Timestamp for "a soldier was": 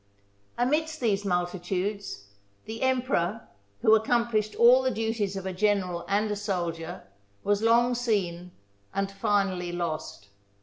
6.31-7.61